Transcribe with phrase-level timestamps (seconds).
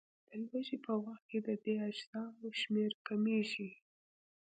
[0.29, 3.69] د لوږې په وخت کې د دې اجسامو شمېر کمیږي.